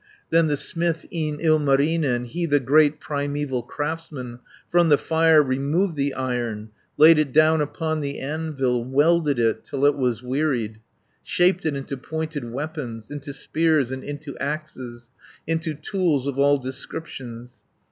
"Then 0.31 0.47
the 0.47 0.57
smith, 0.57 1.05
e'en 1.13 1.37
Ilmarinen, 1.39 2.23
He, 2.25 2.47
the 2.47 2.59
great 2.59 2.99
primeval 2.99 3.61
craftsman, 3.61 4.39
From 4.71 4.89
the 4.89 4.97
fire 4.97 5.43
removed 5.43 5.95
the 5.95 6.15
Iron; 6.15 6.71
Laid 6.97 7.19
it 7.19 7.31
down 7.31 7.61
upon 7.61 8.01
the 8.01 8.17
anvil, 8.19 8.83
Welded 8.83 9.37
it 9.37 9.63
till 9.63 9.85
it 9.85 9.95
was 9.95 10.23
wearied, 10.23 10.79
Shaped 11.21 11.67
it 11.67 11.75
into 11.75 11.97
pointed 11.97 12.49
weapons, 12.51 13.11
Into 13.11 13.31
spears, 13.31 13.91
and 13.91 14.03
into 14.03 14.35
axes, 14.39 15.11
Into 15.45 15.75
tools 15.75 16.25
of 16.25 16.39
all 16.39 16.57
descriptions. 16.57 17.61